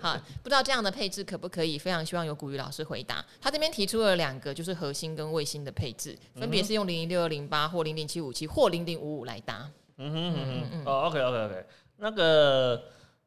[0.00, 1.78] 好，不知道这样的配置可不可以？
[1.78, 3.24] 非常希望有古鱼老师回答。
[3.40, 9.70] 他这边提出了两个，就是核心跟卫星的配置，分别是用零零六二零八或零零七五七或零零五五来搭。
[9.98, 10.82] 嗯哼嗯嗯。
[10.84, 11.66] 哦，OK OK OK，
[11.98, 12.82] 那个。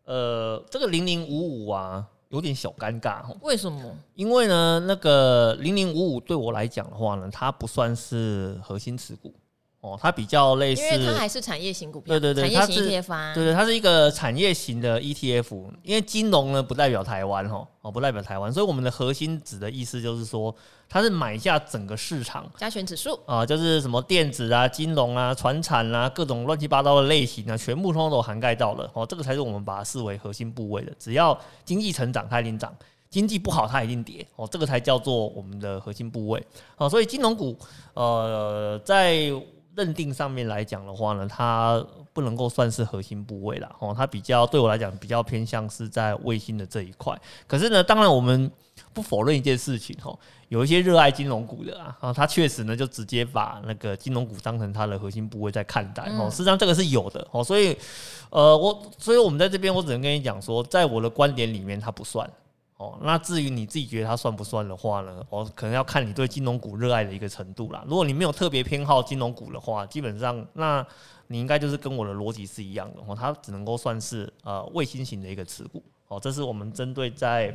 [0.10, 3.38] 呃，这个零零五五啊，有点小尴尬哦。
[3.44, 3.96] 为什么？
[4.16, 9.32] 因为呢，那个零零五五对我来讲的话呢，它不算是核心持股。
[9.82, 15.56] 哦，它比较类似，因为它还是产业型股票，对对对，产业型 ETF 啊，对对，它是一个产业型的 ETF。
[15.84, 20.54] 因为金融呢不代表台湾哈，哦不代表台湾，所以我们的核心指的意思就是说，
[20.90, 30.92] 它是买下整个市场加权指数啊，就是什么电子啊、金融啊、船产啊，各种乱七八糟的类型啊，全部通通都涵盖到了哦，这个才是我们把它视为核心部位的。
[31.00, 32.70] 只要经济成长，它一定涨；
[33.10, 36.46] 经济不好，它一定跌哦，这个才叫做我们的核心部位。
[36.76, 37.58] 哦，所以金融股
[37.94, 39.32] 呃在。
[39.80, 47.18] 认定上面来讲的话呢，它不能够算是核心部位了哦，它比较对我来讲比较偏向是在卫星的这一块。
[47.48, 48.52] 可是呢，当然我们
[48.94, 50.18] 不否认一件事情哦，
[50.50, 56.30] 有一些热爱金融股的啊，他确实呢就直接把那个金融股当成它的核心部位在看待哦。
[56.30, 57.78] 实际上这个是有的哦，所以
[58.30, 62.30] 呃，我所以我们在这边我只能跟你讲说，在我的观点里面它不算。
[62.80, 65.22] 哦，那至于你自己觉得它算不算的话呢？
[65.30, 67.84] 哦，可能要看你对金融股热爱的一个程度啦。
[67.86, 70.86] 如果你没有特别偏好金融股的话，基本上那
[71.28, 73.14] 你应该就是跟我的逻辑是一样的哦。
[73.14, 76.18] 它只能够算是呃卫星型的一个持股哦。
[76.22, 77.54] 这是我们针对在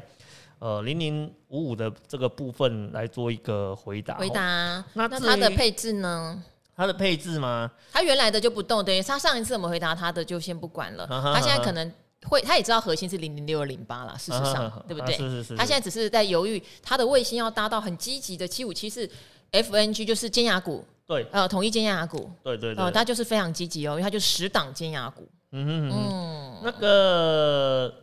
[0.58, 4.16] 呃零零五五的这个部分来做一个回答。
[4.18, 4.84] 回答。
[4.92, 6.44] 那它的配置呢？
[6.76, 7.70] 它的配置吗？
[7.90, 11.06] 它原来的就不动，等于它上一次我们回答它的就先不管了。
[11.08, 11.90] 它现在可能。
[12.28, 15.14] 会，他也知道核心是零零六二零八啦，事实上，啊、对不对？
[15.14, 15.56] 啊、是是是。
[15.56, 19.08] 他现在只是在犹豫，他的卫星要搭到很积极的七五七是
[19.52, 25.28] FNG，就是尖牙股，对，呃，统一尖牙股，对对对，呃，他就是非常积极哦，因为他就十档尖牙股。
[25.52, 27.94] 嗯哼嗯，嗯那个，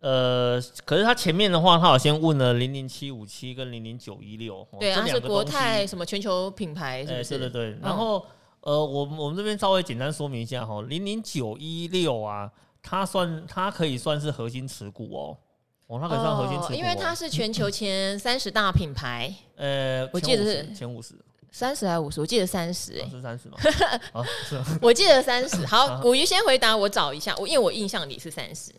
[0.00, 7.34] 呃，可是他前面的话，他好像问了零零七五七跟零零九一六，对啊，是国泰什么全球品牌，是不是？
[7.34, 7.78] 欸、对对对。
[7.80, 8.18] 然后，
[8.62, 12.50] 嗯、呃，我我们这边稍微简单说明一下哈，零零九一六啊。
[12.82, 15.38] 它算，它可以算是核心持股哦，
[15.86, 19.32] 哦，它可以算核心持股，因为它是全球前三十大品牌。
[19.56, 21.14] 呃，我记得是前五十，
[21.50, 22.20] 三十还是五十？
[22.20, 23.58] 我记得三十，哎，是三十吗？
[24.48, 25.64] 是，我记得三十。
[25.66, 28.72] 好，古鱼先回答，我找一下，我因为我印象里是三十。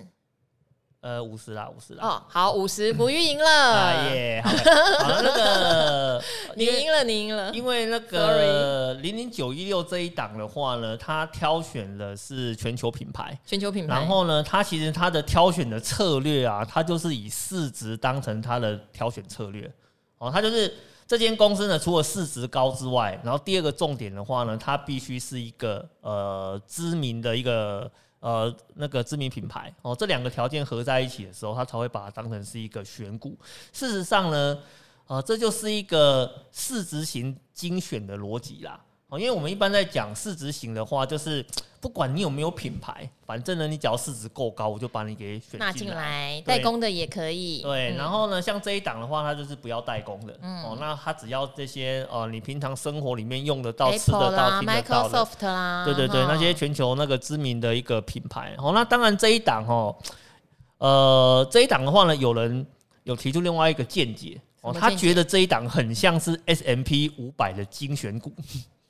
[1.04, 2.08] 呃，五十啦，五十啦。
[2.08, 4.10] 哦，好，五十，股鱼赢了。
[4.10, 4.52] 耶，好，
[5.22, 6.24] 那个
[6.56, 7.52] 你赢了，你赢了。
[7.54, 13.94] 因为那个零零九一六这一档的话呢，它挑选的是全球品牌，全球品牌。
[13.94, 19.70] 然后呢，它其实它的挑选的策略啊，它就是以市值当成它的挑选策略。
[20.20, 20.74] 哦，它就是
[21.06, 27.92] 这间公司呢，除了市值高之外，然后第二个重点的话呢，它必须是一个呃知名的一个。
[28.24, 33.38] 呃，那个知名品牌哦，这两个条件合在一起的时候，他才会把它当成是一个选股。
[33.74, 34.58] 事实上呢，
[35.08, 38.80] 呃，这就是一个市值型精选的逻辑啦。
[39.20, 41.46] 因为我们一般在讲市值型的话，就是
[41.80, 46.42] 不管你有没有品牌，反正呢，你只要市值够高，我就把你给选纳进来。
[46.46, 47.62] 代工的也可以。
[47.62, 50.34] 对，然后呢，像这一档的话，它就是不要代工的。
[50.42, 55.18] 哦，那它只要这些呃，你平常生活里面用得到、吃得到、听得到的。
[55.18, 55.84] Microsoft 啦。
[55.84, 58.56] 对对对，那些全球那个知名的一个品牌。
[58.58, 59.94] 哦，那当然这一档哦，
[60.78, 62.66] 呃，这一档的话呢，有人
[63.04, 68.32] 有提出另外一个见解哦，他觉得这一档很像是 S M P 五百的精选股。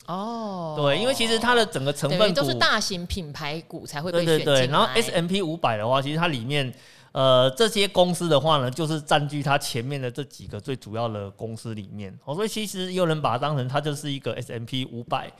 [0.07, 4.43] 哦，对，因为其实它的整个成分股都是大型品牌股才会被选进来。
[4.43, 6.73] 对对对，然后 S M P 五百的话，其实它里面
[7.13, 12.13] 呃这些公司的话呢，就是占据它前面的这几个最主要的公司里面。
[12.25, 15.31] 哦，所以其实有人把它当成它就是一个 S M P 五百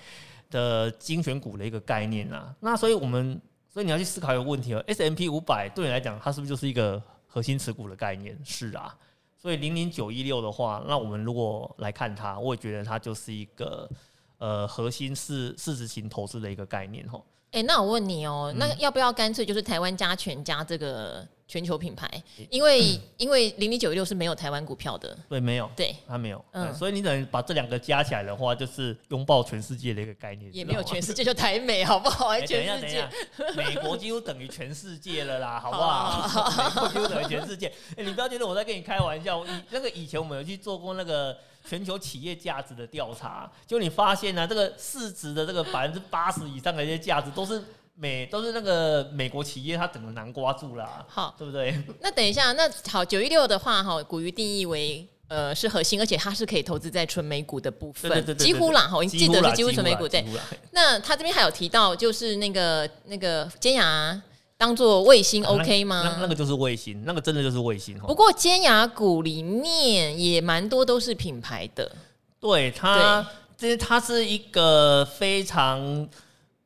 [0.50, 2.56] 的精选股的一个概念啊。
[2.62, 8.40] 那所以我们所以你要去思考一个问题哦，S M P 五百对你来讲，它是不是就是一个核心持股的概念？
[8.46, 8.96] 是啊。
[9.38, 13.90] 所以零零九一六的话，那我们如果来看它，我也觉得它就是一个。
[14.38, 17.22] 呃，核心是市值型投资的一个概念哈。
[17.52, 22.10] 哎、欸，那我问你哦、喔，嗯、那要不要干脆就是台湾加权加这个全球品牌，
[22.50, 32.30] 因为、嗯、因为零零九一六是没有台湾股票的，对，没有，对，它没有，嗯，所以你等于把这两个加起来的话，就是拥抱全世界的一个概念，也没有全世界就台美，好不好？
[32.34, 33.08] 欸、全世界，
[33.56, 36.50] 美国几乎等于全世界了啦， 好不好？
[36.66, 47.64] 美国几乎等于全世界，哎、欸，你不要觉得我在跟你开玩笑，以那个以前我们有去做过那个全球企业价值的调查，就你发现呢、啊，这个市值的这个百分之八十以上的一些价值都是。
[47.96, 51.80] 美都是那个美国企业，它整个南瓜住啦，好，对不对？
[52.02, 60.26] 那等一下，那好，九一六的话，哈，股鱼定义为呃是核心，而且它是可以投资在纯美股的部分，对对对对对，几乎啦，哈，我记得是几乎纯美股，对。
[60.72, 64.20] 那他这边还有提到，就是那个那个尖牙
[64.64, 65.98] 当做卫星，OK 吗？
[65.98, 68.00] 啊、那那，那个就是卫星，那个真的就是卫星。
[68.00, 71.92] 不过尖牙股里面也蛮多都是品牌的，
[72.40, 76.08] 对它，这是它是一个非常。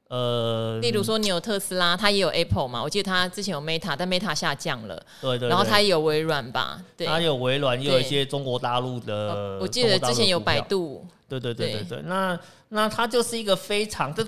[0.10, 2.82] 呃，例如说你有特斯拉，它也有 Apple 嘛？
[2.82, 4.96] 我记得它之前有 Meta，但 Meta 下降了。
[5.20, 5.50] 对对，对。
[5.50, 6.82] 然后它也有微软吧？
[6.96, 7.06] 对。
[7.06, 9.58] 它有微软，也有一些中国大陆的。
[9.60, 11.06] 我记得之前有百度。
[11.28, 12.02] 对对对对对。
[12.04, 14.26] 那那它就是一个非常这，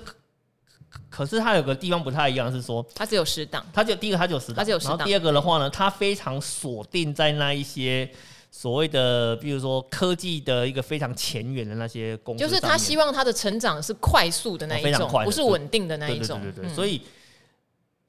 [1.08, 3.64] 可是它有个地方不太一样，是说它只有十档。
[3.72, 4.98] 它就第一个它就十档，它只有十档。
[4.98, 8.10] 然后第二个的话呢，它非常锁定在那一些。
[8.52, 16.40] 所谓的，比如说科技的一个非常前沿的那些公司，就是他希望它的成长是快速的那一种，不是稳定的那一种。
[16.42, 17.00] 对对对，所以，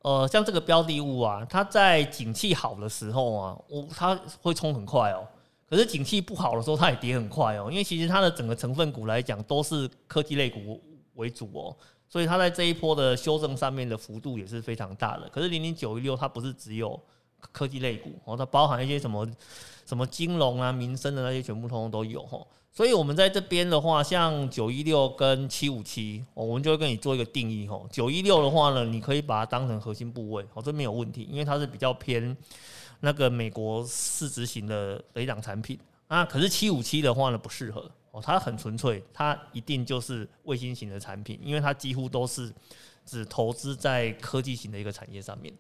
[0.02, 5.28] 呃，像这个标的物啊，它在景气好的时候啊，我它会冲很快哦。
[5.70, 7.68] 可是景气不好的时候，它也跌很快哦。
[7.70, 10.82] 因为其实它的整个成分股来讲，都是科技类股
[11.14, 11.78] 为主哦，
[12.12, 15.28] 所以它在这一波的修正上面的幅度也是非常大的。
[15.30, 17.02] 可是零零九一六它不是只有
[17.52, 19.28] 科技类股哦，它包含一些什么？
[19.84, 22.40] 什么金融啊、民生的那些全部通通都有哈，
[22.72, 27.82] 所以我们在这边的话，像九一六跟七五七，我们就会跟你做一个定义哈。
[27.92, 32.38] 九一六的话呢，你可以把它当成核心部位，哦，这没有问题，因为它是比较偏
[33.02, 36.24] 那个美国市值型的雷档产品啊。
[36.24, 37.92] 可是七五七的话呢，不适合
[38.22, 42.54] 哦，它很纯粹，它一定就是卫星型的产品，因为它几乎都是
[43.06, 45.54] 只投资在科技型的一个产业上面。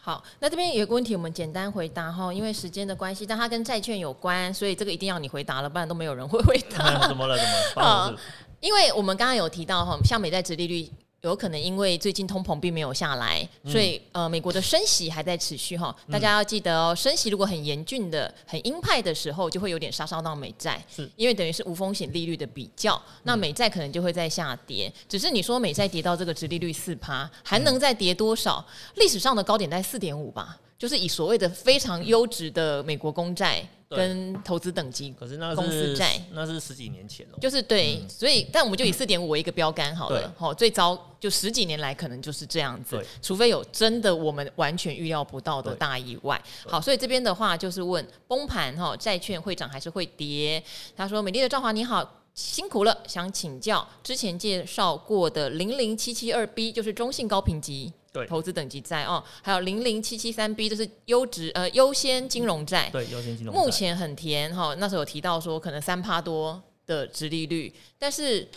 [0.00, 7.06] 好，那这边有一个问题，我们简单回答哈，因为时间的关系，但它跟债券有关，所以这个一定要你回答了，不然都没有人会回答。
[7.06, 7.36] 怎么了？
[7.36, 7.82] 怎么？
[7.82, 8.14] 好，
[8.60, 10.90] 因为我们刚刚有提到哈，像美债殖利率。
[11.22, 15.94] 有可能因为最近通膨并没有下来，所以呃，美国的升息还在持续哈。
[16.10, 24.92] 大家要记得哦，升息如果很严峻的、很鹰派的时候，就会有点杀伤到美债，是因为等于是无风险利率的比较，那美债可能就会在下跌。
[25.08, 28.64] 只是你说美债跌到这个殖利率四趴，还能再跌多少？
[28.94, 33.68] 历史上的高点在四点五吧，就是以所谓的非常优质的美国公债。
[33.88, 37.38] 跟投资等级，可是那是公司债，那是十几年前了。
[37.40, 40.32] 就是对，嗯、所以但我们就以四点五为一个标杆好了。
[40.36, 46.40] 好，最糟就十几年来可能就是这样子，除非有真的我们完全预料不到的大意外。
[46.66, 50.62] 好，所以这边的话就是问崩盘哈，债券会涨还是会跌？
[50.94, 62.88] 他说：“美丽的赵华你好，辛苦了，想请教之前介绍过的零零七七二 B，就是中性高评级。”对，投资等级债哦，还有零零七七三 B，就是优质呃优先金融债。
[62.90, 68.48] 对，优先金融债目前很甜哈、哦，那时候有提到说可能三趴多的殖利率，但是。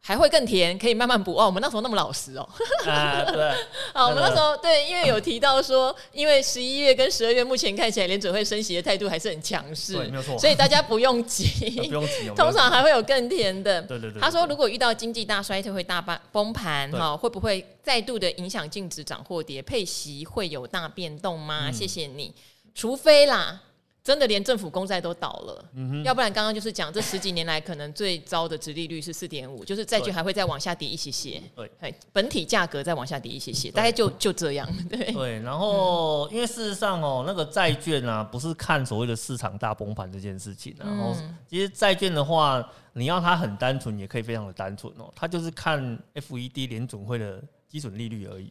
[0.00, 1.44] 还会更甜，可以慢慢补哦。
[1.44, 2.48] 我们那时候那么老实哦。
[2.86, 3.52] 啊，对。
[3.92, 10.38] 好，我们那时候对，因为有提到说，因为十一月跟十二月目前看起来联准会升息的态度还是很强势，对，没有错。
[10.38, 11.46] 所以大家不用急，
[11.88, 12.28] 不用急。
[12.36, 13.82] 通常还会有更甜的。
[13.82, 14.20] 对对对。
[14.20, 19.60] 他说，如果遇到经济大衰退会大崩崩盘哈，会不会再度的影响净值涨或跌？
[19.60, 21.70] 配息会有大变动吗？
[21.70, 22.34] 谢谢你。
[22.74, 23.60] 除非啦。
[24.08, 35.12] 真的连政府公债都倒了，要不然刚刚就是讲这十几年来可能最糟的殖利率是四点五，就是债券还会再往下跌一些些，对，本体价格再往下跌一些些，大概就就这样， 对。
[35.12, 41.14] 对，然后、嗯、因为事实上哦，那个债券啊，不是看所谓的市场大崩盘这件事情，然后
[41.46, 45.78] 其实债券的话，你要它很单纯也可以非常的单纯哦，它就是看
[46.14, 48.50] FED 联准会的基准利率而已，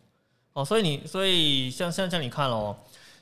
[0.53, 2.77] 哦，所以你所以像像像你看哦。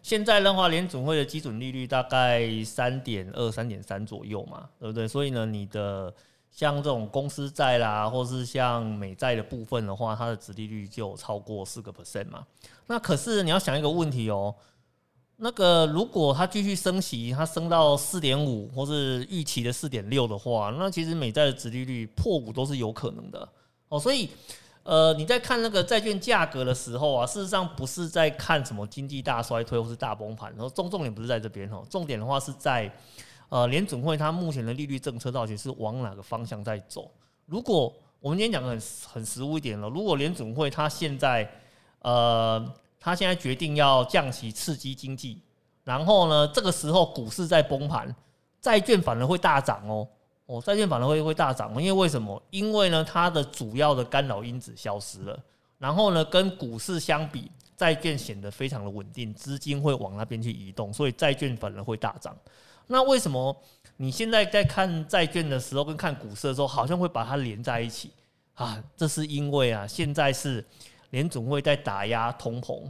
[0.05, 5.07] 现在的话，联准会的基准利率大概三点二、三点三左右嘛，对不对？
[5.07, 6.13] 所以呢，你的
[6.51, 12.45] 像这种公司债啦，或是像美债的部分的话，它的殖利率就超过四个 percent 嘛。
[12.85, 14.53] 那可是你要想一个问题哦，
[15.37, 23.49] 那个如果它继续升息，它升到四点五，或是预期的四点六的话，那其实美债的殖利率破五都是有可能的
[23.89, 23.99] 哦。
[23.99, 24.29] 所以。
[24.85, 32.95] 呃，你在看那个债券价格的时候啊，事实上不是在看什么经济大衰退或是大崩盘，然后重重点不是在这边哦，重点的话是在
[33.49, 37.09] 呃联准会它目前的利率政策到底是往哪个方向在走。
[37.47, 38.81] 如果我们今天讲的很
[39.11, 41.51] 很实务一点了，如果联准会它现在
[42.03, 42.63] 呃
[42.99, 45.41] 它现在决定要降息刺激经济
[45.83, 48.15] 然后呢，这个时候股市在崩盘，
[48.61, 50.07] 债券反而会大涨哦。
[50.47, 52.41] 哦，债券反而会会大涨，因为为什么？
[52.51, 55.39] 因为呢，它的主要的干扰因子消失了，
[55.79, 62.35] 然后呢，跟股市相比，债券显得非常的稳定，资金会往那边去移动，所以债券反而会大涨。
[62.87, 63.55] 那为什么
[63.97, 68.11] 你现在在看债券的时候，跟看股市的时候，好像会把它连在一起
[68.53, 68.83] 啊？
[68.95, 70.63] 这是因为啊，现在是
[71.09, 72.83] 联总会在打压通膨。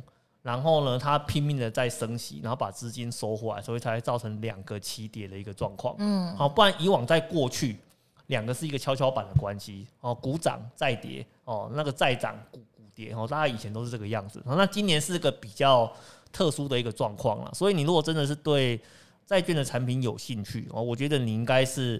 [0.46, 5.96] 然后呢，它拼命的在升息，然后把资金收回来，所以才造成两个起跌的一个状况。
[5.98, 7.80] 嗯，好，不然以往在过去，
[8.28, 14.40] 两个是一个跷跷板的关系哦，股涨再跌哦，那个再涨股股跌哦，大家以前都是这个样子。
[14.46, 15.92] 那今年是个比较
[16.32, 18.80] 特殊的一个状况了，所以你如果真的是对
[19.26, 22.00] 债券的产品有兴趣哦，我觉得你应该是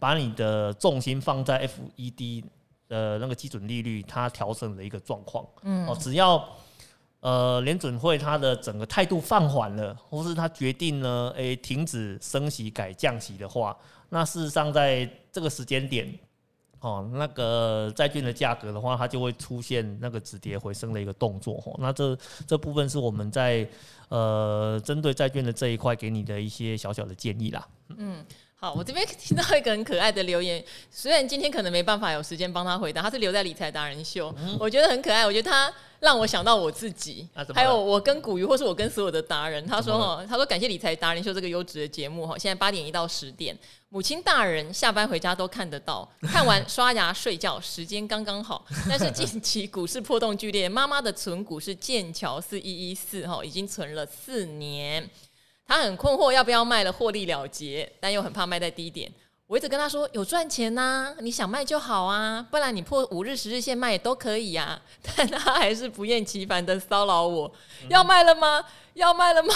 [0.00, 2.42] 把你的重心放在 FED
[2.88, 5.46] 的那个基准利率它调整的一个状况。
[5.62, 6.44] 嗯，哦，只要。
[7.24, 13.74] 呃，联准会它的整个态度放缓了，或是它决定呢，诶、停止升息改降息的话，
[14.10, 16.06] 那事实上在这个时间点，
[16.80, 21.54] 哦，那个债券的价格的话，它就会出现那个止跌回升的一个动作。
[21.64, 22.14] 哦，那这
[22.46, 23.66] 这部分是我们在
[24.10, 27.66] 呃针对债券的这一块给你的一些小小的建议啦。
[27.96, 28.22] 嗯。
[28.64, 35.26] 好，我这边听到一个很可爱的留言，虽然今天可能没办法有时间帮他回答，他是留在理财达人秀，嗯、我觉得很可爱。
[35.26, 39.66] 我觉得他让我想到我自己，啊、还有我跟古鱼，或是我跟所有的达人。
[39.66, 43.54] 他说哈，他说感谢理财达人秀这个优质的节目哈，现在八点一到十点，
[43.90, 48.64] 母亲大人下班回家都看得到， 看完刷牙睡觉时间刚刚好。
[48.88, 55.06] 但是近期股市波动剧烈，妈妈的存股是剑桥四一一四哈，已经存了四年。
[55.66, 59.10] 他很困惑，要不要卖了获利了结，但又很怕卖在低点。
[59.46, 64.82] 我一直跟他说有赚钱呐、啊，你想卖就好啊，不然你破五日、十日线卖也都可以呀、啊。
[65.16, 67.50] 但他还是不厌其烦的骚扰我，
[67.82, 68.64] 嗯、要卖了吗？
[68.94, 69.54] 要卖了吗？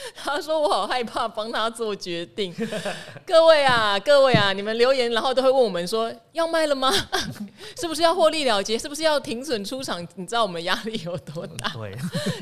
[0.14, 2.54] 他说我好害怕帮他做决定。
[3.26, 6.92] 各位啊，各位啊，你们留言然后都会问我们说要卖了吗？
[7.80, 8.78] 是不是要获利了结？
[8.78, 10.06] 是不是要停损出场？
[10.14, 11.70] 你知道我们压力有多大？
[11.74, 11.96] 对，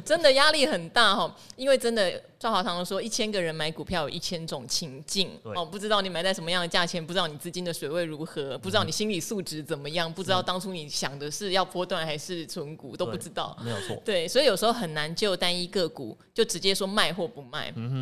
[0.04, 1.34] 真的压力很大哈。
[1.56, 13.96] 因为真的赵华堂说，一千个人买股票有一千种情境哦，不知道你买在什么样的价钱，不知道你资金的水位如何，不知道你心理素质怎么样，不知道当初你想的是要波段还是存股都不知道，没有错。
[14.04, 17.47] 对，所以有时候很难就单一个股就直接说卖或不卖。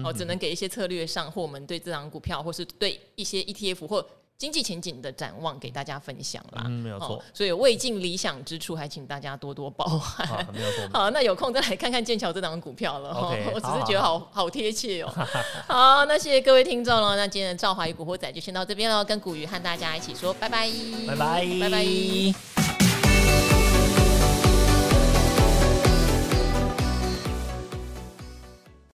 [0.05, 4.07] 哦，只能给一些策略上或我们对这张股票，或是对一些 ETF 或
[4.38, 6.64] 经济前景的展望，给大家分享啦。
[6.66, 7.22] 嗯，没有错。
[7.32, 10.26] 所以未尽理想之处，还请大家多多包涵。
[10.26, 10.88] 好，没有错。
[10.92, 13.14] 好，那有空再来看看剑桥这张股票了。
[13.14, 15.09] Okay, 我只是觉得好好贴切哦。
[15.66, 17.16] 好，那谢谢各位听众了。
[17.16, 20.70] 那今天的赵华与古惑仔就先到这边了，跟古鱼和大家一起说拜拜，
[21.07, 22.86] 拜拜，拜拜。